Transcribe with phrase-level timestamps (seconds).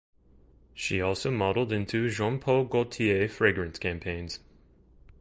[0.73, 4.39] She has also modelled in two Jean Paul Gaultier fragrance campaigns.